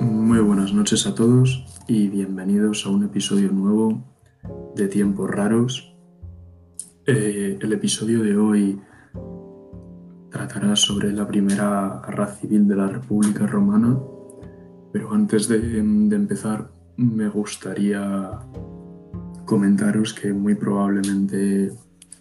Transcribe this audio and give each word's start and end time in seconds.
Muy 0.00 0.40
buenas 0.40 0.72
noches 0.72 1.06
a 1.06 1.14
todos 1.14 1.64
y 1.86 2.08
bienvenidos 2.08 2.84
a 2.84 2.90
un 2.90 3.04
episodio 3.04 3.52
nuevo 3.52 4.02
de 4.74 4.88
Tiempos 4.88 5.30
Raros. 5.30 5.94
Eh, 7.06 7.58
el 7.60 7.72
episodio 7.72 8.22
de 8.22 8.36
hoy 8.36 8.80
tratará 10.30 10.74
sobre 10.74 11.12
la 11.12 11.28
primera 11.28 12.02
guerra 12.04 12.26
civil 12.26 12.66
de 12.66 12.76
la 12.76 12.88
República 12.88 13.46
Romana, 13.46 13.98
pero 14.92 15.12
antes 15.12 15.46
de, 15.46 15.58
de 15.60 16.16
empezar 16.16 16.72
me 16.96 17.28
gustaría 17.28 18.38
comentaros 19.44 20.12
que 20.12 20.32
muy 20.32 20.56
probablemente 20.56 21.72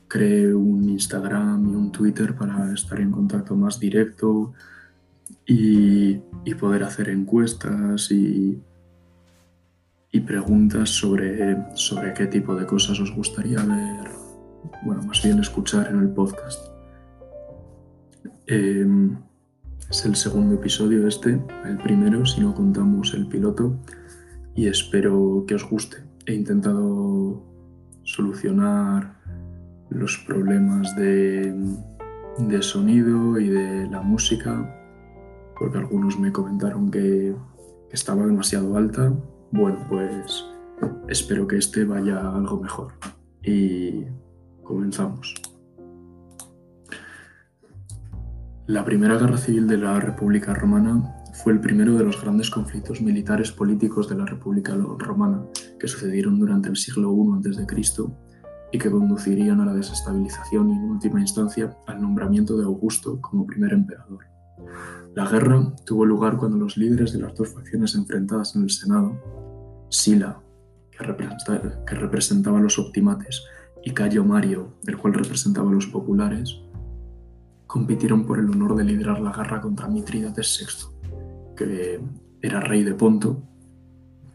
cree 0.08 0.54
un 0.54 0.88
Instagram 0.89 1.70
y 1.70 1.76
un 1.76 1.92
Twitter 1.92 2.36
para 2.36 2.71
estar 2.74 3.00
en 3.02 3.12
contacto 3.12 3.55
más 3.55 3.80
directo 3.80 4.54
y, 5.45 6.22
poder 6.59 6.84
hacer 6.84 7.09
encuestas 7.09 8.09
y, 8.09 8.59
y 10.12 10.20
preguntas 10.22 10.90
sobre, 10.90 11.58
sobre 11.76 12.13
qué 12.13 12.26
tipo 12.26 12.55
de 12.55 12.66
cosas 12.66 13.00
os 13.00 13.13
gustaría 13.16 13.59
ver, 13.59 14.09
bueno, 14.84 15.03
más 15.03 15.22
bien 15.23 15.40
escuchar 15.40 15.88
en 15.91 16.00
el 16.00 16.09
podcast. 16.09 16.59
Em, 18.48 19.17
es 19.90 20.05
el 20.05 20.16
segundo 20.16 20.55
episodio 20.55 21.08
este, 21.08 21.39
el 21.66 21.78
primero 21.78 22.25
si 22.25 22.41
no 22.41 22.55
contamos 22.55 23.14
el 23.14 23.28
piloto, 23.28 23.78
y 24.55 24.67
espero 24.67 25.45
que 25.48 25.55
os 25.55 25.70
guste. 25.70 25.98
He 26.25 26.34
intentado 26.34 27.44
solucionar 28.03 29.16
los 29.89 30.17
problemas 30.25 30.95
de, 30.95 31.53
de 32.39 32.62
sonido 32.62 33.39
y 33.39 33.50
de 33.50 33.88
la 33.89 34.02
música 34.02 34.73
porque 35.57 35.77
algunos 35.77 36.20
me 36.20 36.31
comentaron 36.31 36.91
que, 36.91 37.36
estaba 37.91 38.25
demasiado 38.25 38.75
alta. 38.75 39.13
Bueno, 39.52 39.80
pues 39.88 40.45
espero 41.08 41.47
que 41.47 41.58
este 41.58 41.86
vaya 41.86 42.19
algo 42.19 42.59
mejor. 42.59 42.94
Y 43.41 44.03
comenzamos. 44.61 45.33
La 48.67 48.83
Primera 48.83 49.17
Guerra 49.17 49.38
Civil 49.38 49.67
de 49.67 49.77
la 49.77 50.02
República 50.02 50.53
Romana 50.53 51.16
fue 51.33 51.53
el 51.53 51.61
primero 51.61 51.95
de 51.95 52.03
los 52.03 52.21
grandes 52.21 52.49
conflictos 52.49 53.02
militares 53.02 53.53
políticos 53.53 54.09
de 54.09 54.16
la 54.16 54.25
República 54.25 54.75
Romana 54.75 55.45
que 55.80 55.88
sucedieron 55.88 56.38
durante 56.38 56.67
el 56.67 56.75
siglo 56.75 57.16
I 57.16 57.49
a.C. 57.49 58.03
y 58.73 58.77
que 58.77 58.92
conducirían 58.92 59.61
a 59.61 59.66
la 59.66 59.73
desestabilización 59.73 60.71
y, 60.71 60.73
en 60.73 60.89
última 60.89 61.21
instancia, 61.21 61.77
al 61.88 62.02
nombramiento 62.02 62.58
de 62.58 62.66
Augusto 62.66 63.21
como 63.21 63.47
primer 63.47 63.71
emperador. 63.71 64.36
La 65.13 65.27
guerra 65.27 65.73
tuvo 65.86 66.05
lugar 66.05 66.38
cuando 66.38 66.58
los 66.58 66.77
líderes 66.77 67.13
de 67.13 67.19
las 67.19 67.36
dos 67.36 67.53
facciones 67.53 67.95
enfrentadas 67.95 68.55
en 68.55 68.64
el 68.64 68.69
Senado, 68.69 69.17
Sila, 69.89 70.39
que, 70.91 71.03
representaba 71.95 72.59
a 72.59 72.61
los 72.61 72.77
optimates, 72.80 73.44
y 73.83 73.91
Cayo 73.91 74.23
Mario, 74.23 74.73
el 74.86 74.97
cual 74.97 75.14
representaba 75.14 75.69
a 75.69 75.73
los 75.73 75.88
populares, 75.88 76.59
compitieron 77.67 78.25
por 78.25 78.39
el 78.39 78.49
honor 78.49 78.75
de 78.75 78.83
liderar 78.83 79.19
la 79.19 79.31
guerra 79.31 79.61
contra 79.61 79.88
Mitrídates 79.88 80.59
VI, 80.59 81.55
que 81.55 82.02
era 82.42 82.59
rey 82.59 82.83
de 82.83 82.94
Ponto, 82.94 83.42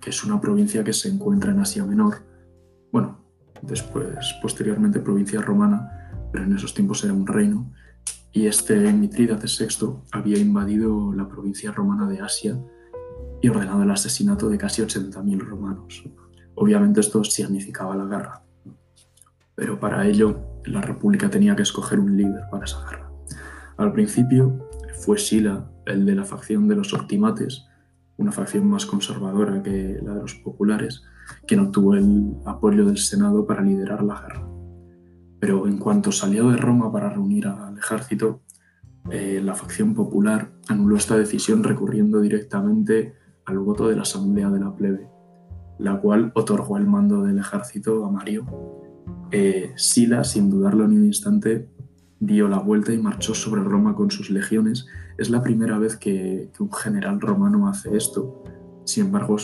que 0.01 0.11
es 0.11 0.25
una 0.25 0.41
provincia 0.41 0.83
que 0.83 0.92
se 0.92 1.09
encuentra 1.09 1.53
en 1.53 1.61
Asia 1.61 1.84
Menor, 1.84 2.17
bueno, 2.91 3.19
después, 3.62 4.34
posteriormente 4.42 5.01
provincia 5.01 5.41
romana, 5.41 6.11
pero 6.31 6.45
en 6.45 6.57
esos 6.57 6.75
tiempos 6.75 7.05
era 7.05 7.12
un 7.12 7.27
reino, 7.27 7.73
y 8.33 8.47
este 8.47 8.93
Mitrídates 8.93 9.59
VI 9.59 9.95
había 10.11 10.39
invadido 10.39 11.13
la 11.13 11.29
provincia 11.29 11.71
romana 11.71 12.09
de 12.09 12.21
Asia 12.21 12.59
y 13.43 13.49
ordenado 13.49 13.83
el 13.83 13.91
asesinato 13.91 14.49
de 14.49 14.57
casi 14.57 14.83
80.000 14.83 15.39
romanos. 15.39 16.05
Obviamente 16.55 17.01
esto 17.01 17.23
significaba 17.25 17.95
la 17.95 18.07
guerra, 18.07 18.42
pero 19.55 19.79
para 19.79 20.07
ello 20.07 20.61
la 20.65 20.81
República 20.81 21.29
tenía 21.29 21.55
que 21.55 21.63
escoger 21.63 21.98
un 22.01 22.17
líder 22.17 22.45
para 22.51 22.65
esa 22.65 22.83
guerra. 22.89 23.11
Al 23.77 23.92
principio 23.92 24.69
fue 24.95 25.19
Sila, 25.19 25.71
el 25.87 26.07
de 26.07 26.15
la 26.15 26.25
facción 26.25 26.69
de 26.69 26.77
los 26.77 26.95
Optimates, 26.95 27.67
una 28.17 28.33
facción 28.33 28.67
más 28.67 28.87
conservadora 28.87 29.63
que 29.63 29.98
la 30.03 30.15
de 30.15 30.21
los 30.21 30.35
populares, 30.37 31.03
quien 31.47 31.61
obtuvo 31.61 31.95
el 31.95 32.37
apoyo 32.47 32.87
del 32.87 32.98
Senado 32.98 33.47
para 33.47 33.63
liderar 33.63 34.03
la 34.03 34.21
guerra 34.21 34.53
pero 35.42 35.67
en 35.67 35.77
cuanto 35.77 36.13
salió 36.13 36.51
de 36.51 36.57
Roma 36.57 36.92
para 36.92 37.11
reunir 37.11 37.48
al 37.48 37.72
ejército, 37.83 38.43
eh, 39.11 39.41
la 39.43 39.55
facción 39.55 39.95
popular 39.95 40.53
anuló 40.69 40.97
esta 40.97 41.17
decisión 41.17 41.65
recurriendo 41.65 42.20
directamente 42.20 43.15
al 43.45 43.59
voto 43.59 43.89
de 43.89 43.97
la 43.97 44.03
Asamblea 44.03 44.48
de 44.51 44.61
la 44.61 44.75
Plebe, 44.75 45.09
la 45.79 46.01
cual 46.01 46.31
otorgó 46.35 46.77
el 46.77 46.87
mando 46.87 47.23
del 47.23 47.39
ejército 47.39 48.05
a 48.07 48.11
Mario. 48.11 48.47
Eh, 49.33 49.73
Sila, 49.77 50.23
sin 50.23 50.51
dudarlo 50.51 50.87
ni 50.87 50.97
un 50.97 51.07
instante, 51.07 51.69
dio 52.21 52.47
la 52.48 52.61
vuelta 52.61 52.92
y 52.92 52.98
marchó 52.98 53.35
sobre 53.35 53.63
Roma 53.63 53.97
con 53.97 54.11
sus 54.11 54.31
legiones. 54.31 54.87
Es 55.19 55.31
la 55.31 55.42
primera 55.42 55.79
vez 55.79 55.97
que, 55.97 56.53
un 56.61 56.73
general 56.73 57.21
romano 57.21 57.69
hace 57.69 57.97
esto. 57.97 58.45
Sin 58.85 59.07
embargo, 59.07 59.37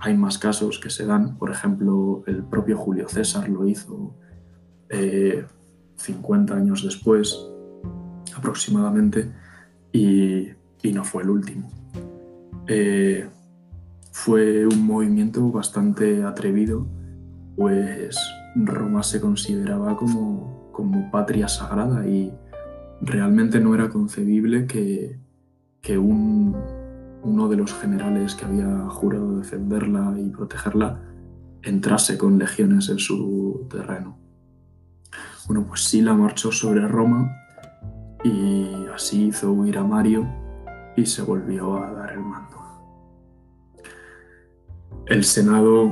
hay 0.00 0.16
más 0.16 0.38
casos 0.38 0.80
que 0.80 0.90
se 0.90 1.06
dan. 1.06 1.38
Por 1.38 1.52
ejemplo, 1.52 2.24
el 2.26 2.42
propio 2.42 2.76
Julio 2.76 3.08
César 3.08 3.48
lo 3.48 3.64
hizo 3.66 4.16
50 4.90 6.52
eh, 6.52 6.56
años 6.56 6.82
después 6.82 7.38
aproximadamente 8.38 9.30
y, 9.92 10.48
no 10.92 11.04
fue 11.04 11.22
el 11.22 11.30
último. 11.30 11.70
Eh, 12.66 13.28
fue 14.12 14.66
un 14.66 14.86
movimiento 14.86 15.50
bastante 15.50 16.24
atrevido, 16.24 16.86
pues 17.56 18.18
Roma 18.56 19.02
se 19.02 19.20
consideraba 19.20 19.96
como, 19.96 20.70
como 20.72 21.10
patria 21.10 21.46
sagrada 21.46 22.06
y 22.06 22.32
realmente 23.00 23.60
no 23.60 23.74
era 23.74 23.90
concebible 23.90 24.66
que, 24.66 25.18
que 25.80 25.98
un, 25.98 26.56
uno 27.22 27.48
de 27.48 27.56
los 27.56 27.74
generales 27.74 28.34
que 28.34 28.44
había 28.44 28.88
jurado 28.88 29.38
defenderla 29.38 30.14
y 30.18 30.30
protegerla 30.30 31.02
entrase 31.62 32.16
con 32.16 32.38
legiones 32.38 32.88
en 32.88 32.98
su 32.98 33.66
terreno. 33.70 34.18
Bueno, 35.46 35.66
pues 35.66 35.84
Sila 35.84 36.14
marchó 36.14 36.52
sobre 36.52 36.86
Roma 36.86 37.34
y 38.24 38.86
así 38.94 39.26
hizo 39.28 39.52
huir 39.52 39.78
a 39.78 39.84
Mario 39.84 40.26
y 40.96 41.06
se 41.06 41.22
volvió 41.22 41.76
a 41.82 41.92
dar 41.92 42.12
el 42.12 42.20
mando. 42.20 42.56
El 45.06 45.24
Senado, 45.24 45.90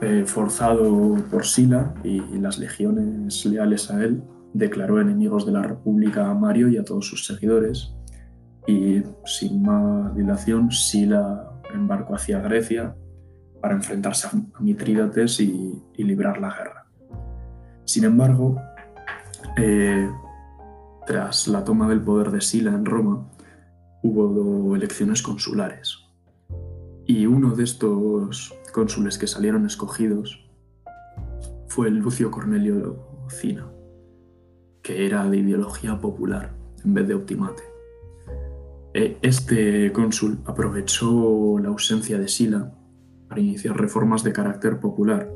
eh, 0.00 0.24
forzado 0.26 1.16
por 1.30 1.46
Sila 1.46 1.94
y 2.02 2.20
las 2.38 2.58
legiones 2.58 3.44
leales 3.46 3.90
a 3.90 4.02
él, 4.02 4.22
declaró 4.52 5.00
enemigos 5.00 5.46
de 5.46 5.52
la 5.52 5.62
República 5.62 6.30
a 6.30 6.34
Mario 6.34 6.68
y 6.68 6.76
a 6.76 6.84
todos 6.84 7.06
sus 7.06 7.26
seguidores 7.26 7.94
y 8.66 9.02
sin 9.24 9.62
más 9.62 10.14
dilación 10.14 10.70
Sila 10.70 11.50
embarcó 11.72 12.14
hacia 12.14 12.40
Grecia 12.40 12.94
para 13.60 13.74
enfrentarse 13.74 14.28
a 14.28 14.60
Mitrídates 14.60 15.40
y 15.40 15.82
librar 15.96 16.38
la 16.38 16.50
guerra. 16.50 16.86
Sin 17.84 18.04
embargo, 18.04 18.60
eh, 19.56 20.08
tras 21.06 21.48
la 21.48 21.64
toma 21.64 21.88
del 21.88 22.00
poder 22.00 22.30
de 22.30 22.40
Sila 22.40 22.70
en 22.70 22.84
Roma, 22.84 23.28
hubo 24.02 24.74
elecciones 24.74 25.22
consulares. 25.22 25.98
Y 27.06 27.26
uno 27.26 27.54
de 27.54 27.64
estos 27.64 28.54
cónsules 28.72 29.18
que 29.18 29.26
salieron 29.26 29.66
escogidos 29.66 30.44
fue 31.68 31.88
el 31.88 31.96
Lucio 31.96 32.30
Cornelio 32.30 32.98
Cina, 33.28 33.66
que 34.82 35.06
era 35.06 35.28
de 35.28 35.38
ideología 35.38 35.98
popular 35.98 36.54
en 36.84 36.94
vez 36.94 37.08
de 37.08 37.14
optimate. 37.14 37.62
E, 38.94 39.18
este 39.22 39.92
cónsul 39.92 40.38
aprovechó 40.46 41.58
la 41.58 41.68
ausencia 41.68 42.18
de 42.18 42.28
Sila 42.28 42.72
para 43.28 43.40
iniciar 43.40 43.76
reformas 43.76 44.22
de 44.22 44.32
carácter 44.32 44.78
popular, 44.78 45.28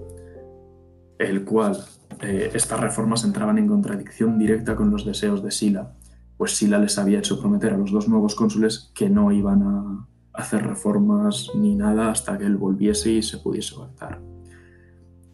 el 1.19 1.45
cual 1.45 1.77
eh, 2.21 2.51
estas 2.55 2.81
reformas 2.81 3.25
entraban 3.25 3.59
en 3.59 3.69
contradicción 3.69 4.39
directa 4.39 4.77
con 4.77 4.91
los 4.91 5.05
deseos 5.05 5.43
de 5.43 5.51
Sila, 5.51 5.93
pues 6.37 6.57
Sila 6.57 6.79
les 6.79 6.99
había 6.99 7.19
hecho 7.19 7.41
prometer 7.41 7.75
a 7.75 7.79
los 7.79 7.91
dos 7.91 8.09
nuevos 8.09 8.35
cónsules 8.35 8.93
que 8.95 9.11
no 9.11 9.33
iban 9.33 9.63
a 9.63 10.09
hacer 10.33 10.65
reformas 10.65 11.51
ni 11.55 11.75
nada 11.75 12.11
hasta 12.11 12.39
que 12.39 12.47
él 12.47 12.57
volviese 12.57 13.11
y 13.11 13.23
se 13.23 13.39
pudiese 13.39 13.75
pactar. 13.77 14.21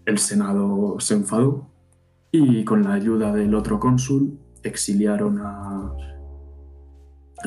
El 0.06 0.18
Senado 0.18 0.96
se 0.98 1.14
enfadó 1.14 1.70
y 2.32 2.64
con 2.64 2.82
la 2.84 2.94
ayuda 2.94 3.32
del 3.32 3.54
otro 3.54 3.78
cónsul 3.78 4.38
exiliaron 4.62 5.40
a, 5.40 5.92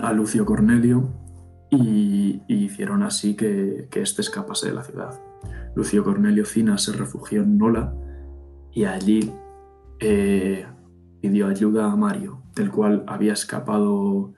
a 0.01 0.13
Lucio 0.13 0.45
Cornelio 0.45 1.09
y, 1.69 2.41
hicieron 2.47 3.03
así 3.03 3.35
que, 3.35 3.87
que 3.89 4.01
éste 4.01 4.21
escapase 4.21 4.67
de 4.67 4.73
la 4.73 4.83
ciudad. 4.83 5.19
Lucio 5.75 6.03
Cornelio 6.03 6.45
Cina 6.45 6.77
se 6.77 6.93
refugió 6.93 7.41
en 7.41 7.57
Nola 7.57 7.93
y 8.77 8.85
allí 8.85 9.33
eh, 9.99 10.63
pidió 11.19 11.47
ayuda 11.47 11.91
a 11.91 11.95
Mario, 11.95 12.43
del 12.55 12.69
cual 12.69 13.03
había 13.07 13.33
escapado 13.33 14.35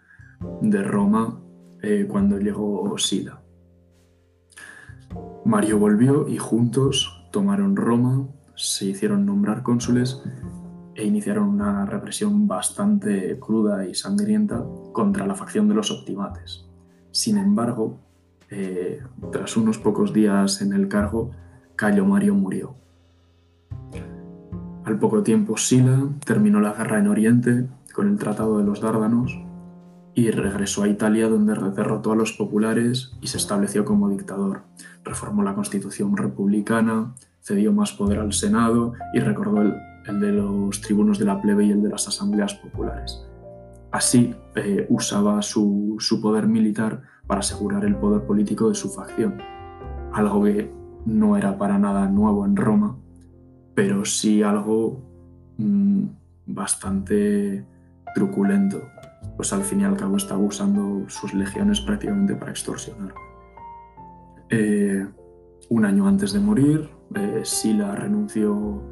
de 0.62 0.81
Roma 0.81 1.41
eh, 1.81 2.07
cuando 2.09 2.39
llegó 2.39 2.97
Sila. 2.97 3.41
Mario 5.44 5.77
volvió 5.77 6.25
y 6.30 6.38
juntos 6.38 7.27
tomaron 7.33 7.75
Roma, 7.75 8.30
se 8.56 8.86
hicieron 8.86 9.25
nombrar 9.25 9.62
cónsules 9.62 10.24
e 10.95 11.06
iniciaron 11.06 11.50
una 11.50 11.85
represión 11.85 12.47
bastante 12.47 13.38
cruda 13.42 13.85
y 13.85 13.94
sangrienta 13.94 14.63
contra 14.94 15.27
la 15.27 15.35
facción 15.35 15.68
de 15.68 15.75
los 15.75 15.92
optimates. 15.92 16.65
Sin 17.12 17.38
embargo, 17.38 18.00
eh, 18.50 19.03
tras 19.33 19.57
unos 19.57 19.77
pocos 19.80 20.13
días 20.13 20.62
en 20.62 20.71
el 20.71 20.88
cargo, 20.88 21.31
Cayo 21.75 22.06
Mario 22.06 22.35
murió. 22.35 22.80
Al 24.89 24.97
poco 24.97 25.21
tiempo, 25.21 25.56
Sila 25.56 26.09
terminó 26.25 26.59
la 26.59 26.74
guerra 26.74 26.97
en 26.97 27.06
Oriente 27.06 27.68
con 27.94 28.09
el 28.09 28.18
Tratado 28.18 28.57
de 28.57 28.63
los 28.63 28.81
Dárdanos 28.81 29.39
y 30.15 30.31
regresó 30.31 30.81
a 30.81 30.88
Italia 30.88 31.30
donde 31.30 31.53
derrotó 31.75 32.13
a 32.13 32.15
los 32.15 32.33
populares 32.33 33.15
y 33.21 33.27
se 33.27 33.38
estableció 33.38 33.86
como 33.86 34.09
dictador. 34.09 34.63
Reformó 35.03 35.44
la 35.44 35.53
constitución 35.53 36.18
republicana, 36.18 37.13
cedió 37.39 37.71
más 37.71 37.91
poder 37.91 38.18
al 38.18 38.33
Senado 38.33 38.94
y 39.13 39.19
recordó 39.19 39.62
el, 39.62 40.19
de 40.19 40.31
los 40.31 40.81
tribunos 40.81 41.19
de 41.19 41.25
la 41.25 41.39
plebe 41.39 41.65
y 41.65 41.69
el 41.69 41.83
de 41.83 41.89
las 41.89 42.07
asambleas 42.07 42.56
populares. 42.56 43.24
Así 43.92 44.33
eh, 44.56 44.88
usaba 44.89 45.44
su, 45.44 45.97
su 46.00 46.19
poder 46.19 46.47
militar 46.47 47.03
para 47.27 47.42
asegurar 47.42 47.85
el 47.85 47.95
poder 47.95 48.25
político 48.25 48.69
de 48.69 48.75
su 48.75 48.89
facción, 48.89 49.38
algo 50.13 50.44
que 50.45 50.74
no 51.06 51.38
era 51.38 51.59
para 51.59 51.77
nada 51.77 52.07
nuevo 52.09 52.44
en 52.44 52.56
Roma, 52.56 52.97
pero 53.80 54.04
sí 54.04 54.44
algo 54.44 55.00
mmm, 55.58 56.04
bastante 56.48 57.66
truculento, 58.14 58.81
pues 59.38 59.54
al 59.54 59.62
fin 59.62 59.80
y 59.80 59.84
al 59.86 59.96
cabo 59.96 60.18
estaba 60.18 60.42
usando 60.42 61.08
sus 61.08 61.34
legiones 61.34 61.80
prácticamente 61.80 62.36
para 62.36 62.52
extorsionar. 62.52 63.14
Eh, 64.50 65.08
un 65.70 65.86
año 65.86 66.10
antes 66.10 66.34
de 66.34 66.42
morir, 66.42 66.90
eh, 67.16 67.40
Sila 67.46 67.96
renunció 67.96 68.84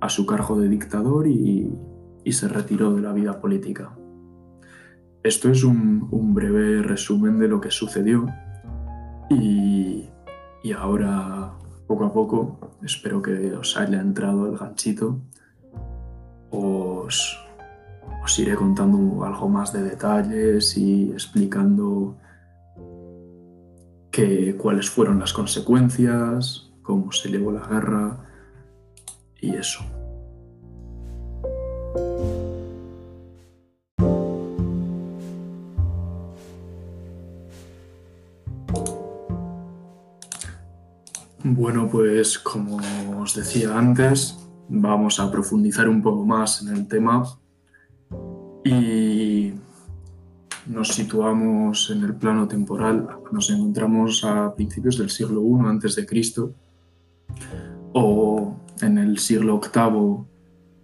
a 0.00 0.08
su 0.08 0.24
cargo 0.24 0.60
de 0.60 0.68
dictador 0.68 1.26
y, 1.26 1.76
y, 2.22 2.32
se 2.32 2.46
retiró 2.46 2.94
de 2.94 3.02
la 3.02 3.12
vida 3.12 3.40
política. 3.40 3.98
Esto 5.24 5.50
es 5.50 5.64
un, 5.64 6.06
un 6.12 6.32
breve 6.32 6.84
resumen 6.84 7.40
de 7.40 7.48
lo 7.48 7.60
que 7.60 7.72
sucedió 7.72 8.26
y, 9.30 10.08
y 10.62 10.72
ahora 10.72 11.58
poco 11.88 12.04
a 12.04 12.12
poco, 12.12 12.58
espero 12.82 13.22
que 13.22 13.54
os 13.54 13.76
haya 13.78 13.98
entrado 13.98 14.46
el 14.46 14.58
ganchito, 14.58 15.18
os, 16.50 17.38
os 18.22 18.38
iré 18.38 18.54
contando 18.54 19.24
algo 19.24 19.48
más 19.48 19.72
de 19.72 19.82
detalles 19.82 20.76
y 20.76 21.10
explicando 21.12 22.16
que, 24.10 24.54
cuáles 24.56 24.90
fueron 24.90 25.18
las 25.18 25.32
consecuencias, 25.32 26.70
cómo 26.82 27.10
se 27.10 27.30
llevó 27.30 27.52
la 27.52 27.66
guerra 27.66 28.18
y 29.40 29.54
eso. 29.54 29.80
Bueno, 41.50 41.88
pues 41.90 42.38
como 42.38 42.76
os 43.22 43.34
decía 43.34 43.78
antes, 43.78 44.38
vamos 44.68 45.18
a 45.18 45.30
profundizar 45.30 45.88
un 45.88 46.02
poco 46.02 46.26
más 46.26 46.60
en 46.60 46.76
el 46.76 46.86
tema 46.86 47.24
y 48.64 49.54
nos 50.66 50.88
situamos 50.88 51.90
en 51.90 52.04
el 52.04 52.14
plano 52.14 52.46
temporal. 52.46 53.08
Nos 53.32 53.48
encontramos 53.48 54.24
a 54.24 54.54
principios 54.54 54.98
del 54.98 55.08
siglo 55.08 55.42
I 55.42 55.66
antes 55.66 55.96
de 55.96 56.04
Cristo 56.04 56.52
o 57.94 58.54
en 58.82 58.98
el 58.98 59.18
siglo 59.18 59.58
VIII 59.58 60.26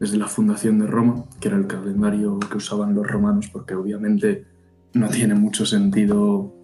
desde 0.01 0.17
la 0.17 0.29
fundación 0.29 0.79
de 0.79 0.87
Roma, 0.87 1.25
que 1.41 1.49
era 1.49 1.59
el 1.59 1.67
calendario 1.67 2.39
que 2.39 2.57
usaban 2.57 2.95
los 2.95 3.07
romanos, 3.07 3.51
porque 3.53 3.75
obviamente 3.75 4.47
no 4.95 5.09
tiene 5.09 5.35
mucho 5.35 5.67
sentido 5.67 6.55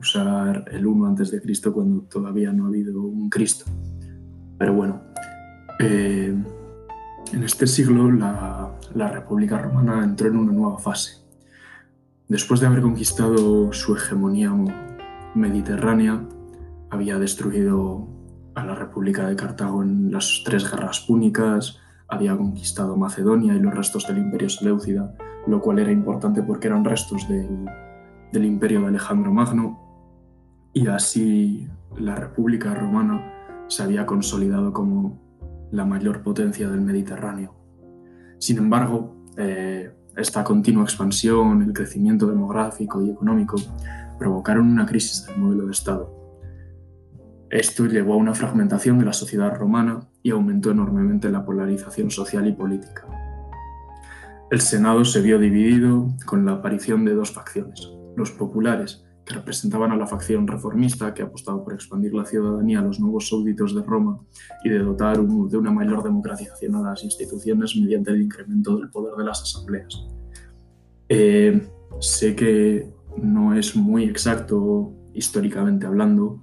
usar 0.00 0.64
el 0.72 0.86
1 0.86 1.06
antes 1.06 1.30
de 1.30 1.40
Cristo 1.40 1.72
cuando 1.72 2.02
todavía 2.02 2.52
no 2.52 2.64
ha 2.64 2.68
habido 2.68 3.02
un 3.02 3.28
Cristo. 3.28 3.66
Pero 4.58 4.74
bueno, 4.74 5.02
eh, 5.78 6.34
en 7.32 7.42
este 7.42 7.66
siglo 7.66 8.10
la, 8.10 8.72
la 8.94 9.08
República 9.08 9.58
Romana 9.58 10.02
entró 10.02 10.28
en 10.28 10.36
una 10.36 10.52
nueva 10.52 10.78
fase. 10.78 11.18
Después 12.28 12.60
de 12.60 12.66
haber 12.66 12.80
conquistado 12.80 13.72
su 13.72 13.96
hegemonía 13.96 14.52
mediterránea, 15.34 16.24
había 16.88 17.18
destruido 17.18 18.08
a 18.54 18.64
la 18.64 18.74
República 18.74 19.28
de 19.28 19.36
Cartago 19.36 19.82
en 19.82 20.10
las 20.10 20.42
tres 20.44 20.70
guerras 20.70 21.00
púnicas, 21.00 21.78
había 22.08 22.36
conquistado 22.36 22.96
Macedonia 22.96 23.54
y 23.54 23.60
los 23.60 23.74
restos 23.74 24.06
del 24.06 24.18
imperio 24.18 24.48
Seleucida, 24.48 25.14
lo 25.46 25.60
cual 25.60 25.78
era 25.78 25.92
importante 25.92 26.42
porque 26.42 26.68
eran 26.68 26.84
restos 26.84 27.28
del, 27.28 27.66
del 28.32 28.44
imperio 28.44 28.80
de 28.80 28.88
Alejandro 28.88 29.32
Magno, 29.32 29.89
y 30.72 30.86
así 30.86 31.68
la 31.96 32.14
República 32.14 32.74
Romana 32.74 33.64
se 33.68 33.82
había 33.82 34.06
consolidado 34.06 34.72
como 34.72 35.20
la 35.70 35.84
mayor 35.84 36.22
potencia 36.22 36.68
del 36.68 36.80
Mediterráneo. 36.80 37.54
Sin 38.38 38.58
embargo, 38.58 39.16
eh, 39.36 39.92
esta 40.16 40.44
continua 40.44 40.84
expansión, 40.84 41.62
el 41.62 41.72
crecimiento 41.72 42.26
demográfico 42.26 43.02
y 43.02 43.10
económico 43.10 43.56
provocaron 44.18 44.70
una 44.70 44.86
crisis 44.86 45.26
del 45.26 45.38
modelo 45.38 45.66
de 45.66 45.72
Estado. 45.72 46.20
Esto 47.50 47.86
llevó 47.86 48.14
a 48.14 48.16
una 48.16 48.34
fragmentación 48.34 48.98
de 48.98 49.06
la 49.06 49.12
sociedad 49.12 49.54
romana 49.56 50.00
y 50.22 50.30
aumentó 50.30 50.70
enormemente 50.70 51.30
la 51.30 51.44
polarización 51.44 52.10
social 52.10 52.46
y 52.46 52.52
política. 52.52 53.06
El 54.50 54.60
Senado 54.60 55.04
se 55.04 55.20
vio 55.20 55.38
dividido 55.38 56.08
con 56.26 56.44
la 56.44 56.52
aparición 56.52 57.04
de 57.04 57.14
dos 57.14 57.32
facciones, 57.32 57.90
los 58.16 58.30
populares, 58.32 59.04
representaban 59.30 59.92
a 59.92 59.96
la 59.96 60.06
facción 60.06 60.46
reformista 60.46 61.14
que 61.14 61.22
apostaba 61.22 61.62
por 61.62 61.74
expandir 61.74 62.14
la 62.14 62.24
ciudadanía 62.24 62.80
a 62.80 62.82
los 62.82 63.00
nuevos 63.00 63.28
súbditos 63.28 63.74
de 63.74 63.82
Roma 63.82 64.20
y 64.64 64.68
de 64.68 64.78
dotar 64.78 65.20
de 65.20 65.56
una 65.56 65.70
mayor 65.70 66.02
democratización 66.02 66.76
a 66.76 66.82
las 66.82 67.02
instituciones 67.04 67.76
mediante 67.76 68.10
el 68.10 68.22
incremento 68.22 68.76
del 68.76 68.90
poder 68.90 69.14
de 69.16 69.24
las 69.24 69.42
asambleas. 69.42 70.06
Eh, 71.08 71.68
sé 72.00 72.36
que 72.36 72.92
no 73.16 73.54
es 73.54 73.74
muy 73.74 74.04
exacto 74.04 74.92
históricamente 75.14 75.86
hablando, 75.86 76.42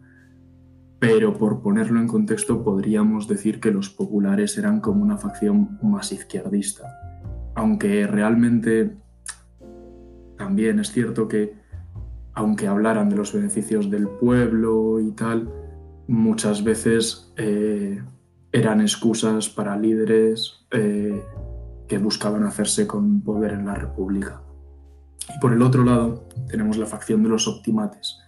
pero 1.00 1.38
por 1.38 1.62
ponerlo 1.62 2.00
en 2.00 2.08
contexto 2.08 2.64
podríamos 2.64 3.28
decir 3.28 3.60
que 3.60 3.72
los 3.72 3.90
populares 3.90 4.58
eran 4.58 4.82
como 4.82 5.04
una 5.04 5.18
facción 5.18 5.78
más 5.82 6.12
izquierdista, 6.12 6.84
aunque 7.56 8.08
realmente 8.08 8.98
también 10.38 10.80
es 10.80 10.92
cierto 10.92 11.28
que 11.28 11.54
aunque 12.38 12.68
hablaran 12.68 13.10
de 13.10 13.16
los 13.16 13.34
beneficios 13.34 13.90
del 13.90 14.08
pueblo 14.08 15.00
y 15.00 15.10
tal, 15.14 15.52
muchas 16.08 16.64
veces 16.64 17.34
eh, 17.36 18.00
eran 18.52 18.80
excusas 18.80 19.50
para 19.50 19.76
líderes 19.76 20.68
eh, 20.70 21.26
que 21.88 21.98
buscaban 21.98 22.44
hacerse 22.44 22.86
con 22.86 23.22
poder 23.22 23.54
en 23.54 23.66
la 23.66 23.74
República. 23.74 24.44
Y 25.36 25.40
por 25.40 25.52
el 25.52 25.64
otro 25.64 25.84
lado 25.84 26.28
tenemos 26.48 26.78
la 26.78 26.86
facción 26.86 27.24
de 27.24 27.30
los 27.30 27.48
optimates, 27.48 28.20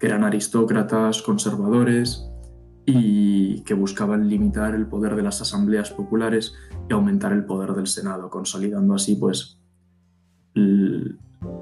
que 0.00 0.08
eran 0.08 0.24
aristócratas, 0.24 1.22
conservadores 1.22 2.28
y 2.84 3.62
que 3.62 3.74
buscaban 3.74 4.28
limitar 4.28 4.74
el 4.74 4.88
poder 4.88 5.14
de 5.14 5.22
las 5.22 5.40
asambleas 5.40 5.92
populares 5.92 6.52
y 6.90 6.94
aumentar 6.94 7.30
el 7.32 7.44
poder 7.44 7.74
del 7.74 7.86
Senado, 7.86 8.28
consolidando 8.28 8.94
así 8.94 9.14
pues 9.14 9.60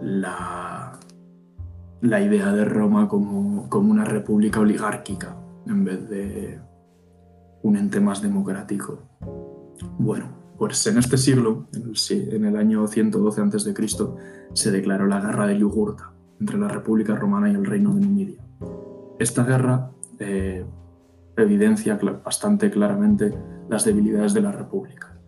la, 0.01 0.99
la 2.01 2.21
idea 2.21 2.53
de 2.53 2.65
Roma 2.65 3.09
como, 3.09 3.69
como 3.69 3.91
una 3.91 4.05
república 4.05 4.61
oligárquica 4.61 5.37
en 5.67 5.85
vez 5.85 6.09
de 6.09 6.61
un 7.63 7.77
ente 7.77 8.01
más 8.01 8.23
democrático. 8.23 8.99
Bueno, 9.99 10.27
pues 10.59 10.87
en 10.87 10.99
este 10.99 11.17
siglo, 11.17 11.67
en 11.73 12.45
el 12.45 12.57
año 12.57 12.87
112 12.87 13.41
a.C., 13.41 13.75
se 14.53 14.71
declaró 14.71 15.07
la 15.07 15.21
guerra 15.21 15.47
de 15.47 15.59
Yugurta 15.59 16.13
entre 16.39 16.59
la 16.59 16.69
República 16.69 17.15
Romana 17.15 17.51
y 17.51 17.55
el 17.55 17.67
Reino 17.67 17.95
de 17.95 18.01
Numidia. 18.01 18.43
Esta 19.19 19.45
guerra 19.45 19.91
eh, 20.19 20.65
evidencia 21.37 21.99
bastante 22.25 22.71
claramente 22.71 23.35
las 23.69 23.85
debilidades 23.85 24.35
de 24.35 24.41
la 24.41 24.53
República. 24.53 25.20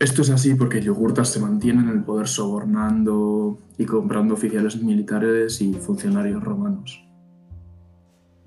Esto 0.00 0.22
es 0.22 0.30
así 0.30 0.54
porque 0.54 0.80
Yogurtas 0.80 1.28
se 1.28 1.40
mantiene 1.40 1.82
en 1.82 1.90
el 1.90 2.02
poder 2.02 2.26
sobornando 2.26 3.58
y 3.76 3.84
comprando 3.84 4.32
oficiales 4.32 4.82
militares 4.82 5.60
y 5.60 5.74
funcionarios 5.74 6.42
romanos, 6.42 7.06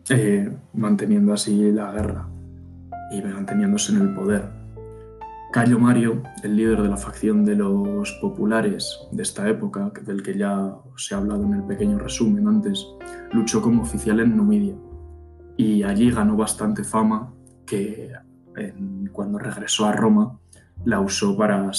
eh, 0.09 0.51
manteniendo 0.73 1.31
así 1.31 1.71
la 1.71 1.91
guerra 1.91 2.27
y 3.11 3.21
manteniéndose 3.21 3.93
en 3.93 4.01
el 4.01 4.15
poder. 4.15 4.49
Cayo 5.51 5.77
Mario, 5.77 6.23
el 6.41 6.55
líder 6.55 6.81
de 6.81 6.89
la 6.89 6.97
facción 6.97 7.45
de 7.45 7.55
los 7.55 8.11
populares 8.13 9.01
de 9.11 9.21
esta 9.21 9.47
época, 9.47 9.91
del 10.03 10.23
que 10.23 10.35
ya 10.35 10.57
os 10.59 11.11
he 11.11 11.13
hablado 11.13 11.43
en 11.43 11.53
el 11.53 11.63
pequeño 11.65 11.99
resumen 11.99 12.47
antes, 12.47 12.83
luchó 13.31 13.61
como 13.61 13.83
oficial 13.83 14.19
en 14.21 14.35
Numidia. 14.35 14.75
y 15.55 15.83
allí 15.83 16.09
ganó 16.09 16.35
bastante 16.35 16.83
fama 16.83 17.31
que 17.67 18.11
cuando 19.11 19.37
regresó 19.37 19.85
a 19.85 19.91
Roma 19.91 20.39
la 20.85 20.99
usó 20.99 21.37
para 21.37 21.71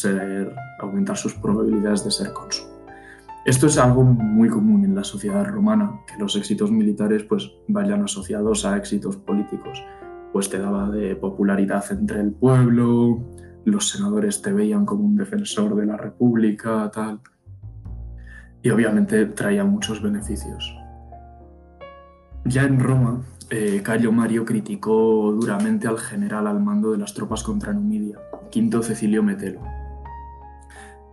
aumentar 0.81 1.17
sus 1.17 1.35
probabilidades 1.35 2.05
de 2.05 2.11
ser 2.11 2.33
cónsul. 2.33 2.67
Esto 3.45 3.67
es 3.67 3.77
algo 3.77 4.03
muy 4.03 4.49
común 4.49 4.85
en 4.85 4.95
la 4.95 5.05
sociedad 5.05 5.45
romana, 5.45 6.01
que 6.07 6.19
los 6.19 6.35
éxitos 6.35 6.71
militares 6.71 7.25
pues, 7.25 7.53
vayan 7.69 8.03
asociados 8.03 8.65
a 8.65 8.77
éxitos 8.79 9.17
políticos. 9.19 9.85
Pues 10.33 10.49
te 10.49 10.59
daba 10.59 10.89
de 10.89 11.15
popularidad 11.15 11.85
entre 11.91 12.21
el 12.21 12.33
pueblo, 12.33 13.23
los 13.65 13.91
senadores 13.91 14.41
te 14.41 14.53
veían 14.53 14.87
como 14.87 15.05
un 15.05 15.17
defensor 15.17 15.77
de 15.77 15.87
la 15.87 15.97
república, 15.99 16.91
tal. 16.91 17.21
Y 18.63 18.71
obviamente 18.71 19.27
traía 19.27 19.65
muchos 19.65 20.03
beneficios. 20.03 20.75
Ya 22.47 22.65
en 22.65 22.81
Roma, 22.81 23.23
eh, 23.51 23.81
Cayo 23.83 24.13
Mario 24.13 24.45
criticó 24.45 25.33
duramente 25.33 25.87
al 25.87 25.99
general 25.99 26.47
al 26.47 26.61
mando 26.61 26.93
de 26.93 26.99
las 26.99 27.15
tropas 27.15 27.43
contra 27.43 27.73
Numidia, 27.73 28.19
Quinto 28.51 28.83
Cecilio 28.83 29.23
Metelo, 29.23 29.61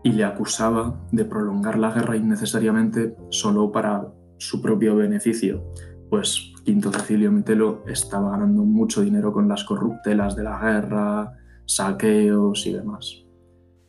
y 0.04 0.12
le 0.12 0.24
acusaba 0.24 1.00
de 1.12 1.26
prolongar 1.26 1.78
la 1.78 1.92
guerra 1.92 2.16
innecesariamente 2.16 3.16
solo 3.30 3.72
para 3.72 4.08
su 4.38 4.62
propio 4.62 4.96
beneficio, 4.96 5.64
pues 6.10 6.54
Quinto 6.64 6.92
Cecilio 6.92 7.32
Metelo 7.32 7.84
estaba 7.88 8.32
ganando 8.32 8.64
mucho 8.64 9.02
dinero 9.02 9.32
con 9.34 9.48
las 9.48 9.64
corruptelas 9.64 10.36
de 10.36 10.44
la 10.44 10.60
guerra, 10.60 11.38
saqueos 11.66 12.66
y 12.66 12.74
demás. 12.74 13.26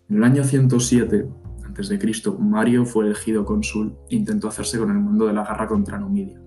En 0.09 0.17
el 0.17 0.25
año 0.25 0.45
107 0.45 1.29
a.C., 1.65 2.31
Mario 2.39 2.85
fue 2.85 3.07
elegido 3.07 3.45
cónsul 3.45 3.97
e 4.11 4.17
intentó 4.17 4.49
hacerse 4.49 4.79
con 4.79 4.91
el 4.91 4.99
mando 4.99 5.27
de 5.27 5.33
la 5.33 5.45
guerra 5.45 5.67
contra 5.67 5.99
Numidia. 5.99 6.41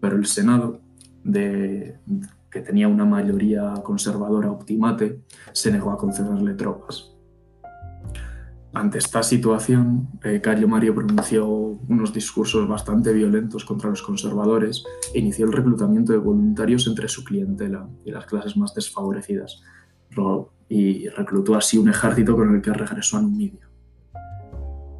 Pero 0.00 0.16
el 0.16 0.26
Senado, 0.26 0.80
de, 1.28 1.98
que 2.50 2.60
tenía 2.62 2.88
una 2.88 3.04
mayoría 3.04 3.74
conservadora 3.84 4.50
optimate, 4.50 5.20
se 5.52 5.70
negó 5.70 5.90
a 5.90 5.98
concederle 5.98 6.54
tropas. 6.54 7.12
Ante 8.72 8.98
esta 8.98 9.22
situación, 9.22 10.08
eh, 10.22 10.40
Cario 10.40 10.68
Mario 10.68 10.94
pronunció 10.94 11.46
unos 11.48 12.12
discursos 12.12 12.68
bastante 12.68 13.12
violentos 13.12 13.64
contra 13.64 13.90
los 13.90 14.02
conservadores 14.02 14.84
e 15.12 15.18
inició 15.18 15.46
el 15.46 15.52
reclutamiento 15.52 16.12
de 16.12 16.18
voluntarios 16.18 16.86
entre 16.86 17.08
su 17.08 17.24
clientela 17.24 17.88
y 18.04 18.10
las 18.10 18.26
clases 18.26 18.56
más 18.56 18.74
desfavorecidas, 18.74 19.62
y 20.68 21.08
reclutó 21.08 21.54
así 21.54 21.78
un 21.78 21.88
ejército 21.88 22.36
con 22.36 22.54
el 22.54 22.60
que 22.60 22.72
regresó 22.72 23.16
a 23.16 23.22
Numidia. 23.22 23.68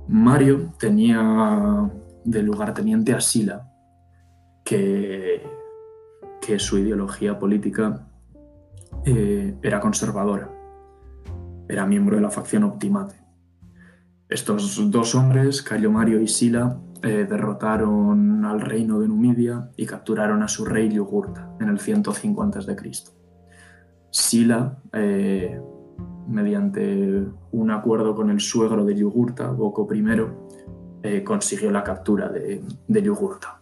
Mario 0.08 0.72
tenía 0.78 1.90
de 2.24 2.42
lugarteniente 2.42 3.12
a 3.12 3.20
Sila, 3.20 3.70
que, 4.64 5.42
que 6.48 6.58
su 6.58 6.78
ideología 6.78 7.38
política 7.38 8.06
eh, 9.04 9.54
era 9.62 9.80
conservadora, 9.80 10.50
era 11.68 11.84
miembro 11.84 12.16
de 12.16 12.22
la 12.22 12.30
facción 12.30 12.64
Optimate. 12.64 13.16
Estos 14.30 14.90
dos 14.90 15.14
hombres, 15.14 15.60
Cayo 15.60 15.90
Mario 15.90 16.22
y 16.22 16.26
Sila, 16.26 16.78
eh, 17.02 17.26
derrotaron 17.28 18.46
al 18.46 18.62
reino 18.62 18.98
de 18.98 19.08
Numidia 19.08 19.68
y 19.76 19.84
capturaron 19.84 20.42
a 20.42 20.48
su 20.48 20.64
rey 20.64 20.88
Yugurta 20.88 21.54
en 21.60 21.68
el 21.68 21.78
105 21.80 22.42
a.C. 22.42 22.76
Sila, 24.10 24.78
eh, 24.94 25.60
mediante 26.28 27.26
un 27.52 27.70
acuerdo 27.70 28.14
con 28.14 28.30
el 28.30 28.40
suegro 28.40 28.86
de 28.86 28.94
Yugurta, 28.94 29.50
Boco 29.50 29.86
I, 29.94 31.22
consiguió 31.24 31.70
la 31.70 31.84
captura 31.84 32.30
de, 32.30 33.02
Yugurta. 33.02 33.60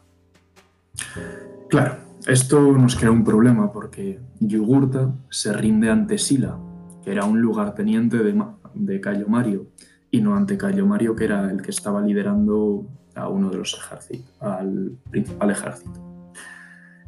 Claro, 1.68 2.05
esto 2.26 2.60
nos 2.72 2.96
crea 2.96 3.10
un 3.10 3.24
problema 3.24 3.72
porque 3.72 4.20
Yugurta 4.40 5.14
se 5.30 5.52
rinde 5.52 5.90
ante 5.90 6.18
Sila, 6.18 6.58
que 7.04 7.12
era 7.12 7.24
un 7.24 7.40
lugarteniente 7.40 8.18
de, 8.18 8.44
de 8.74 9.00
Cayo 9.00 9.28
Mario, 9.28 9.68
y 10.10 10.20
no 10.20 10.34
ante 10.34 10.58
Cayo 10.58 10.86
Mario, 10.86 11.14
que 11.14 11.24
era 11.24 11.50
el 11.50 11.62
que 11.62 11.70
estaba 11.70 12.00
liderando 12.00 12.86
a 13.14 13.28
uno 13.28 13.50
de 13.50 13.58
los 13.58 13.74
ejércitos, 13.74 14.34
al 14.40 14.98
principal 15.10 15.50
ejército. 15.50 16.06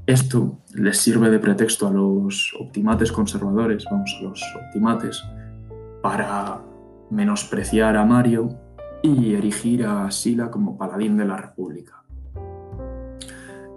Esto 0.06 0.60
les 0.74 0.96
sirve 0.98 1.30
de 1.30 1.38
pretexto 1.38 1.86
a 1.86 1.90
los 1.90 2.54
optimates 2.58 3.12
conservadores, 3.12 3.84
vamos, 3.90 4.16
a 4.18 4.22
los 4.22 4.42
optimates, 4.66 5.22
para 6.00 6.62
menospreciar 7.10 7.96
a 7.96 8.06
Mario 8.06 8.56
y 9.02 9.34
erigir 9.34 9.84
a 9.84 10.10
Sila 10.10 10.50
como 10.50 10.78
paladín 10.78 11.16
de 11.16 11.26
la 11.26 11.36
República. 11.36 11.97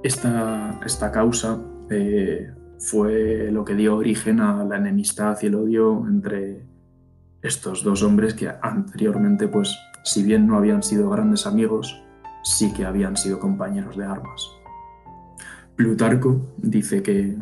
Esta, 0.03 1.12
causa 1.13 1.60
eh, 1.89 2.51
fue 2.79 3.51
lo 3.51 3.63
que 3.63 3.75
dio 3.75 3.98
origen 3.98 4.39
a 4.39 4.63
la 4.63 4.77
enemistad 4.77 5.38
y 5.41 5.48
el 5.48 5.55
odio 5.55 6.05
entre 6.08 6.65
estos 7.41 7.84
dos 7.84 8.01
hombres 8.01 8.34
que 8.34 8.51
anteriormente, 8.62 9.48
pues, 9.48 9.77
si 10.03 10.24
bien 10.24 10.48
no 10.48 10.58
habían 10.58 10.81
sido 10.81 11.10
grandes 11.10 11.46
amigos, 11.46 12.01
sí 12.43 12.74
que 12.74 12.86
habían 12.86 13.15
sido 13.15 13.39
compañeros 13.39 13.96
de 13.96 14.05
armas. 14.05 14.50
Plutarco 15.75 16.41
dice 16.58 17.03
que 17.03 17.38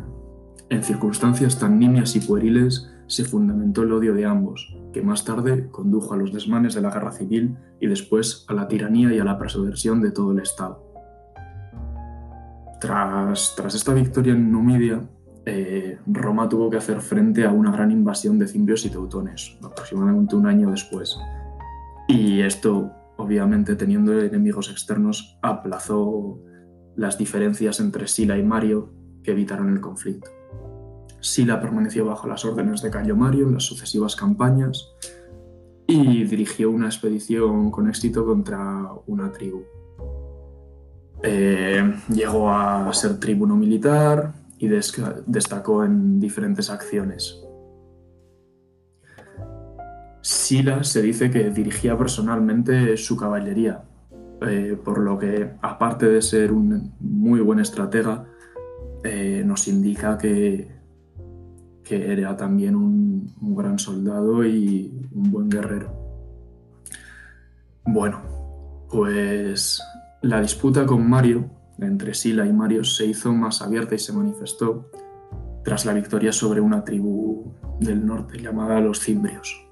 en 0.68 0.82
circunstancias 0.84 1.58
tan 1.58 1.78
nimias 1.78 2.14
y 2.16 2.20
pueriles 2.20 2.90
se 3.06 3.24
fundamentó 3.24 3.82
el 3.82 3.92
odio 3.92 4.14
de 4.14 4.24
ambos, 4.24 4.76
que 4.92 5.02
más 5.02 5.24
tarde 5.24 5.68
condujo 5.70 6.14
a 6.14 6.16
los 6.16 6.32
desmanes 6.32 6.74
de 6.74 6.82
la 6.82 6.90
guerra 6.90 7.12
civil 7.12 7.56
y 7.80 7.86
después 7.86 8.44
a 8.48 8.54
la 8.54 8.68
tiranía 8.68 9.12
y 9.12 9.18
a 9.18 9.24
la 9.24 9.38
perversión 9.38 10.00
de 10.00 10.12
todo 10.12 10.32
el 10.32 10.40
Estado. 10.40 10.89
Tras, 12.80 13.74
esta 13.74 13.94
victoria 13.94 14.32
en 14.32 14.50
Numidia, 14.50 15.02
eh, 15.44 15.98
Roma 16.06 16.48
tuvo 16.48 16.70
que 16.70 16.78
hacer 16.78 17.00
frente 17.00 17.44
a 17.44 17.52
una 17.52 17.70
gran 17.70 17.90
invasión 17.90 18.38
de 18.38 18.48
cimbrios 18.48 18.84
y 18.86 18.90
teutones, 18.90 19.58
aproximadamente 19.62 20.36
un 20.36 20.46
año 20.46 20.70
después. 20.70 21.18
Y 22.08 22.40
esto, 22.40 22.90
obviamente, 23.16 23.76
teniendo 23.76 24.18
enemigos 24.18 24.70
externos, 24.70 25.38
aplazó 25.42 26.38
las 26.96 27.18
diferencias 27.18 27.80
entre 27.80 28.08
Sila 28.08 28.36
y 28.38 28.42
Mario 28.42 28.92
que 29.22 29.32
evitaron 29.32 29.70
el 29.70 29.80
conflicto. 29.80 30.30
Sila 31.20 31.60
permaneció 31.60 32.06
bajo 32.06 32.26
las 32.26 32.44
órdenes 32.44 32.80
de 32.82 32.90
Cayo 32.90 33.14
Mario 33.14 33.46
en 33.46 33.54
las 33.54 33.64
sucesivas 33.64 34.16
campañas 34.16 34.88
y 35.86 36.24
dirigió 36.24 36.70
una 36.70 36.86
expedición 36.86 37.70
con 37.70 37.88
éxito 37.88 38.24
contra 38.24 38.88
una 39.06 39.30
tribu. 39.32 39.62
Eh, 41.22 41.94
llegó 42.08 42.50
a 42.50 42.92
ser 42.92 43.18
tribuno 43.20 43.56
militar, 43.56 44.32
y 44.60 44.68
destacó 44.68 45.84
en 45.84 46.20
diferentes 46.20 46.68
acciones. 46.68 47.42
Sila 50.20 50.84
se 50.84 51.00
dice 51.00 51.30
que 51.30 51.48
dirigía 51.48 51.96
personalmente 51.96 52.94
su 52.98 53.16
caballería, 53.16 53.82
eh, 54.42 54.78
por 54.84 54.98
lo 54.98 55.18
que, 55.18 55.52
aparte 55.62 56.10
de 56.10 56.20
ser 56.20 56.52
un 56.52 56.92
muy 57.00 57.40
buen 57.40 57.58
estratega, 57.58 58.26
eh, 59.02 59.42
nos 59.46 59.66
indica 59.66 60.18
que, 60.18 60.70
que 61.82 62.12
era 62.12 62.36
también 62.36 62.76
un, 62.76 63.34
un, 63.40 63.56
gran 63.56 63.78
soldado 63.78 64.44
y 64.44 65.08
un 65.12 65.30
buen 65.30 65.48
guerrero. 65.48 65.90
Bueno, 67.86 68.20
pues 68.90 69.82
la 70.22 70.40
disputa 70.40 70.86
con 70.86 71.08
Mario 71.08 71.50
entre 71.78 72.14
Sila 72.14 72.46
y 72.46 72.52
Mario 72.52 72.84
se 72.84 73.06
hizo 73.06 73.32
más 73.32 73.62
abierta 73.62 73.94
y 73.94 73.98
se 73.98 74.12
manifestó 74.12 74.90
tras 75.64 75.86
la 75.86 75.94
victoria 75.94 76.32
sobre 76.32 76.60
una 76.60 76.84
tribu 76.84 77.54
del 77.78 78.04
norte 78.04 78.38
llamada 78.38 78.80
los 78.80 79.00
Cimbrios. 79.00 79.66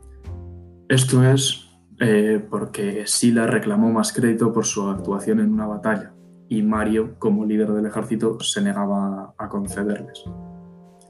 Esto 0.88 1.23
es 1.23 1.69
eh, 2.00 2.45
porque 2.49 3.07
Sila 3.07 3.47
reclamó 3.47 3.93
más 3.93 4.12
crédito 4.12 4.52
por 4.52 4.64
su 4.64 4.88
actuación 4.88 5.40
en 5.40 5.52
una 5.52 5.67
batalla 5.67 6.14
y 6.49 6.62
Mario, 6.62 7.17
como 7.19 7.45
líder 7.45 7.73
del 7.73 7.87
ejército, 7.87 8.40
se 8.40 8.62
negaba 8.62 9.35
a 9.37 9.49
concederles. 9.50 10.25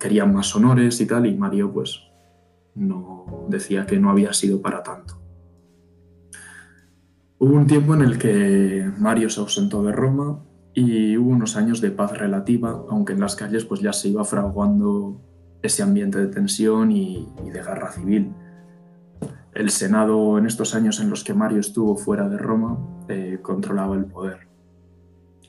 Querían 0.00 0.34
más 0.34 0.54
honores 0.56 1.00
y 1.00 1.06
tal, 1.06 1.26
y 1.26 1.36
Mario 1.36 1.72
pues 1.72 2.00
no 2.74 3.46
decía 3.48 3.86
que 3.86 4.00
no 4.00 4.10
había 4.10 4.32
sido 4.32 4.60
para 4.60 4.82
tanto. 4.82 5.27
Hubo 7.40 7.54
un 7.54 7.68
tiempo 7.68 7.94
en 7.94 8.02
el 8.02 8.18
que 8.18 8.90
Mario 8.98 9.30
se 9.30 9.38
ausentó 9.40 9.84
de 9.84 9.92
Roma 9.92 10.40
y 10.74 11.16
hubo 11.16 11.30
unos 11.30 11.56
años 11.56 11.80
de 11.80 11.92
paz 11.92 12.18
relativa, 12.18 12.82
aunque 12.90 13.12
en 13.12 13.20
las 13.20 13.36
calles 13.36 13.64
pues 13.64 13.80
ya 13.80 13.92
se 13.92 14.08
iba 14.08 14.24
fraguando 14.24 15.20
ese 15.62 15.84
ambiente 15.84 16.18
de 16.18 16.26
tensión 16.26 16.90
y, 16.90 17.28
de 17.44 17.62
guerra 17.62 17.92
civil. 17.92 18.32
El 19.54 19.70
Senado, 19.70 20.36
en 20.38 20.46
estos 20.46 20.74
años 20.74 20.98
en 20.98 21.10
los 21.10 21.22
que 21.22 21.32
Mario 21.32 21.60
estuvo 21.60 21.96
fuera 21.96 22.28
de 22.28 22.38
Roma, 22.38 22.76
eh, 23.08 23.38
controlaba 23.40 23.94
el 23.94 24.06
poder. 24.06 24.48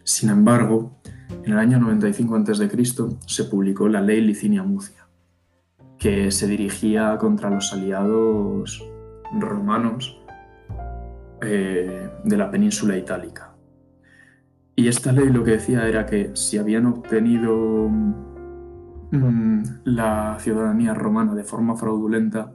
Sin 0.04 0.30
embargo, 0.30 1.00
en 1.44 1.54
el 1.54 1.58
año 1.58 1.80
95 1.80 2.36
a.C. 2.36 2.70
se 3.26 3.44
publicó 3.46 3.88
la 3.88 4.02
ley 4.02 4.22
Licinia 4.22 4.62
Mucia, 4.62 5.08
que 5.98 6.30
se 6.30 6.46
dirigía 6.46 7.18
contra 7.18 7.50
los 7.50 7.74
aliados 7.74 8.84
romanos 9.40 10.19
eh, 11.42 12.10
de 12.24 12.38
la 12.38 12.52
península 12.52 12.98
itálica. 12.98 13.54
Y 14.76 14.88
esta 14.88 15.12
ley 15.12 15.30
lo 15.30 15.44
que 15.44 15.52
decía 15.52 15.88
era 15.88 16.06
que 16.06 16.32
si 16.36 16.58
habían 16.58 16.86
obtenido 16.86 17.90
mm, 19.12 19.64
la 19.84 20.38
ciudadanía 20.40 20.94
romana 20.94 21.36
de 21.36 21.44
forma 21.44 21.76
fraudulenta, 21.76 22.52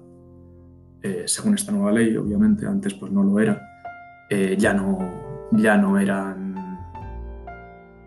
eh, 1.03 1.25
según 1.27 1.55
esta 1.55 1.71
nueva 1.71 1.93
ley, 1.93 2.17
obviamente, 2.17 2.67
antes 2.67 2.95
pues 2.95 3.13
no 3.13 3.23
lo 3.23 3.39
era, 3.39 3.61
eh, 4.31 4.57
ya, 4.59 4.73
no, 4.73 4.99
ya, 5.53 5.77
no 5.77 5.99
eran, 5.99 6.55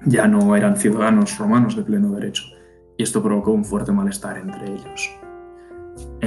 ya 0.05 0.27
no 0.27 0.55
eran 0.55 0.75
ciudadanos 0.77 1.37
romanos 1.37 1.75
de 1.75 1.83
pleno 1.83 2.09
derecho. 2.11 2.43
Y 2.97 3.03
esto 3.03 3.21
provocó 3.21 3.51
un 3.51 3.65
fuerte 3.65 3.91
malestar 3.91 4.39
entre 4.39 4.73
ellos. 4.73 5.19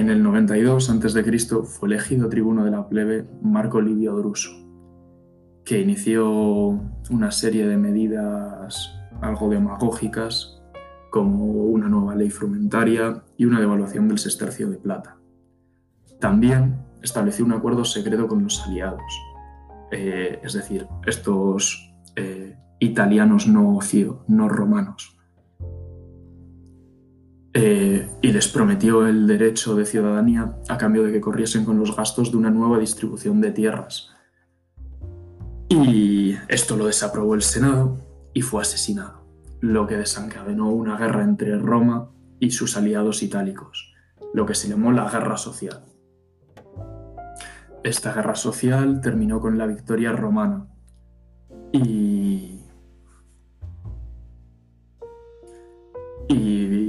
En 0.01 0.09
el 0.09 0.23
92 0.23 0.89
a.C. 0.89 1.63
fue 1.65 1.87
elegido 1.91 2.31
tribuno 2.31 2.65
de 2.65 2.71
la 2.71 2.89
plebe 2.89 3.27
Marco 3.43 3.83
Livio 3.83 4.17
Druso, 4.17 4.51
que 5.63 5.79
inició 5.79 6.81
una 7.11 7.31
serie 7.31 7.67
de 7.67 7.77
medidas 7.77 8.99
algo 9.21 9.51
demagógicas 9.51 10.63
como 11.11 11.45
una 11.45 11.87
nueva 11.87 12.15
ley 12.15 12.31
frumentaria 12.31 13.23
y 13.37 13.45
una 13.45 13.61
devaluación 13.61 14.09
del 14.09 14.19
sestercio 14.19 14.71
de 14.71 14.79
plata. 14.79 15.19
También 16.19 16.79
estableció 17.03 17.45
un 17.45 17.53
acuerdo 17.53 17.85
secreto 17.85 18.27
con 18.27 18.43
los 18.43 18.59
aliados, 18.67 19.03
eh, 19.93 20.41
es 20.43 20.55
decir, 20.55 20.87
estos 21.05 21.93
eh, 22.17 22.57
italianos 22.79 23.47
no, 23.47 23.79
no 24.29 24.49
romanos, 24.49 25.20
eh, 27.53 28.09
y 28.23 28.31
les 28.31 28.47
prometió 28.49 29.07
el 29.07 29.27
derecho 29.27 29.75
de 29.75 29.85
ciudadanía 29.85 30.57
a 30.69 30.79
cambio 30.79 31.03
de 31.03 31.13
que 31.13 31.21
corriesen 31.21 31.65
con 31.65 31.79
los 31.79 31.97
gastos 31.97 32.31
de 32.31 32.37
una 32.37 32.51
nueva 32.51 32.79
distribución 32.79 33.41
de 33.41 33.51
tierras. 33.51 34.11
Y 35.69 36.37
esto 36.49 36.77
lo 36.77 36.87
desaprobó 36.87 37.35
el 37.35 37.43
Senado 37.43 37.99
y 38.35 38.43
fue 38.43 38.63
asesinado, 38.63 39.25
lo 39.61 39.87
que 39.87 39.97
desencadenó 39.97 40.71
una 40.71 40.97
guerra 40.97 41.25
entre 41.25 41.59
Roma 41.59 42.11
y 42.39 42.53
sus 42.53 42.77
aliados 42.77 43.23
itálicos, 43.23 43.95
lo 44.33 44.47
que 44.47 44.55
se 44.55 44.69
llamó 44.69 44.93
la 44.93 45.11
Guerra 45.11 45.37
Social. 45.37 45.85
Esta 47.83 48.13
guerra 48.13 48.35
social 48.35 49.01
terminó 49.01 49.41
con 49.41 49.57
la 49.57 49.67
victoria 49.67 50.13
romana 50.13 50.67
y 51.73 52.61
y 56.31 56.80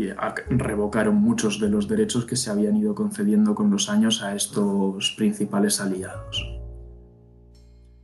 revocaron 0.50 1.16
muchos 1.16 1.60
de 1.60 1.70
los 1.70 1.88
derechos 1.88 2.26
que 2.26 2.36
se 2.36 2.50
habían 2.50 2.78
ido 2.78 2.96
concediendo 2.96 3.56
con 3.56 3.70
los 3.70 3.90
años 3.90 4.24
a 4.24 4.36
estos 4.36 5.14
principales 5.18 5.82
aliados. 5.82 6.62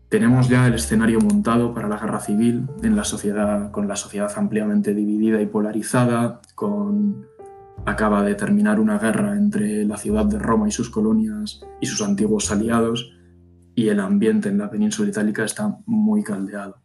Tenemos 0.09 0.47
ya 0.47 0.67
el 0.67 0.75
escenario 0.75 1.19
montado 1.19 1.73
para 1.73 1.89
la 1.89 1.97
guerra 1.97 2.21
civil 2.21 2.67
en 2.81 2.95
la 2.95 3.03
sociedad, 3.03 3.71
con 3.71 3.89
la 3.89 3.97
sociedad 3.97 4.31
ampliamente 4.37 4.93
dividida 4.93 5.41
y 5.41 5.47
polarizada, 5.47 6.41
con 6.55 7.27
acaba 7.85 8.23
de 8.23 8.35
terminar 8.35 8.79
una 8.79 8.99
guerra 8.99 9.35
entre 9.35 9.85
la 9.85 9.97
ciudad 9.97 10.25
de 10.25 10.39
Roma 10.39 10.67
y 10.67 10.71
sus 10.71 10.89
colonias 10.89 11.61
y 11.81 11.87
sus 11.87 12.01
antiguos 12.01 12.51
aliados, 12.51 13.13
y 13.75 13.89
el 13.89 13.99
ambiente 13.99 14.49
en 14.49 14.57
la 14.57 14.69
península 14.69 15.09
itálica 15.09 15.43
está 15.43 15.77
muy 15.85 16.23
caldeado. 16.23 16.77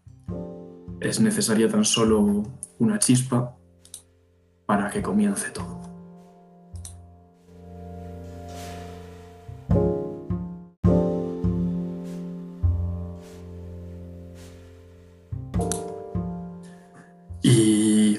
Es 1.00 1.20
necesaria 1.20 1.68
tan 1.68 1.84
solo 1.84 2.42
una 2.78 2.98
chispa 2.98 3.56
para 4.66 4.90
que 4.90 5.02
comience 5.02 5.50
todo. 5.50 5.80
Y 17.42 18.18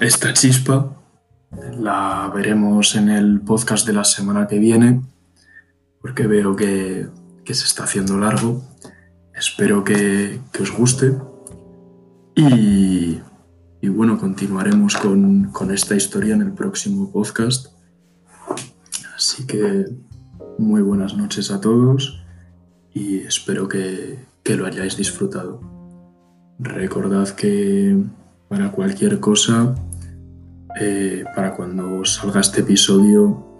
esta 0.00 0.32
chispa 0.32 0.92
la 1.78 2.30
veremos 2.34 2.94
en 2.94 3.08
el 3.08 3.40
podcast 3.40 3.86
de 3.86 3.94
la 3.94 4.04
semana 4.04 4.46
que 4.46 4.58
viene, 4.58 5.00
porque 6.00 6.26
veo 6.26 6.54
que, 6.54 7.08
se 7.46 7.52
está 7.52 7.84
haciendo 7.84 8.18
largo. 8.18 8.62
Espero 9.34 9.82
que, 9.84 10.40
que 10.52 10.62
os 10.62 10.70
guste. 10.70 11.16
Y 12.36 13.20
y 13.80 13.88
bueno, 13.88 14.18
continuaremos 14.18 14.96
con, 14.96 15.52
esta 15.72 15.94
historia 15.94 16.34
en 16.34 16.42
el 16.42 16.52
próximo 16.52 17.12
podcast. 17.12 17.68
Así 19.16 19.46
que 19.46 19.86
muy 20.58 20.82
buenas 20.82 21.16
noches 21.16 21.50
a 21.50 21.60
todos 21.60 22.20
y 22.92 23.18
espero 23.18 23.68
que, 23.68 24.26
lo 24.44 24.66
hayáis 24.66 24.96
disfrutado. 24.96 25.60
Recordad 26.58 27.28
que 27.28 28.02
para 28.48 28.72
cualquier 28.72 29.20
cosa, 29.20 29.74
eh, 30.80 31.24
para 31.36 31.54
cuando 31.54 32.02
salga 32.06 32.40
este 32.40 32.62
episodio, 32.62 33.56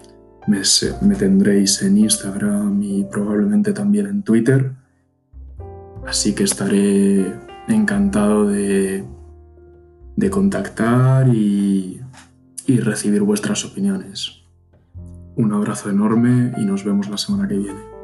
me, 0.46 0.62
me 1.02 1.14
tendréis 1.14 1.82
en 1.82 1.98
Instagram 1.98 2.82
y 2.82 3.04
probablemente 3.04 3.74
también 3.74 4.06
en 4.06 4.22
Twitter. 4.22 4.72
Así 6.06 6.34
que 6.34 6.44
estaré 6.44 7.34
encantado 7.68 8.46
de 8.46 9.04
de 10.18 10.30
contactar 10.30 11.28
y, 11.28 12.00
y 12.66 12.80
recibir 12.80 13.22
vuestras 13.22 13.64
opiniones. 13.64 14.42
Un 15.36 15.52
abrazo 15.52 15.90
enorme 15.90 16.52
y 16.56 16.64
nos 16.64 16.82
vemos 16.82 17.08
la 17.08 17.16
semana 17.16 17.46
que 17.46 17.56
viene. 17.56 17.97